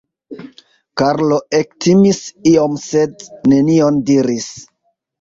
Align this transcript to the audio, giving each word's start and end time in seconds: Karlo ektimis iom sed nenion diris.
Karlo 1.01 1.37
ektimis 1.59 2.23
iom 2.55 2.83
sed 2.89 3.25
nenion 3.55 4.05
diris. 4.13 4.53